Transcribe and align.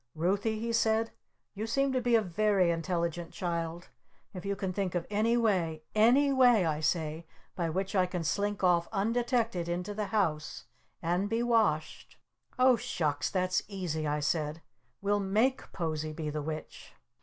"Ruthie," 0.15 0.57
he 0.57 0.73
said, 0.73 1.11
"you 1.53 1.67
seem 1.67 1.91
to 1.93 2.01
be 2.01 2.15
a 2.15 2.23
very 2.23 2.71
intelligent 2.71 3.29
child. 3.33 3.89
If 4.33 4.45
you 4.47 4.55
can 4.55 4.73
think 4.73 4.95
of 4.95 5.05
any 5.11 5.37
way 5.37 5.83
any 5.93 6.33
way, 6.33 6.65
I 6.65 6.79
say 6.79 7.27
by 7.55 7.69
which 7.69 7.95
I 7.95 8.07
can 8.07 8.23
slink 8.23 8.63
off 8.63 8.87
undetected 8.91 9.69
into 9.69 9.93
the 9.93 10.07
house 10.07 10.65
and 11.03 11.29
be 11.29 11.43
washed" 11.43 12.17
"Oh 12.67 12.77
Shucks! 12.77 13.29
That's 13.29 13.61
easy!" 13.67 14.07
I 14.07 14.21
said. 14.21 14.63
"We'll 15.03 15.19
make 15.19 15.71
Posie 15.71 16.13
be 16.13 16.31
the 16.31 16.41
Witch!" 16.41 16.93